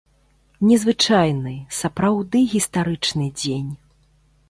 [0.69, 3.73] Незвычайны, сапраўды гістарычны дзень!